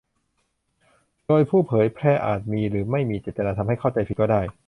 [1.27, 4.41] โดยผู้เผยแพร่อาจมีหรือไม่มีเจตนาทำให้เข้าใจผิดก็ได้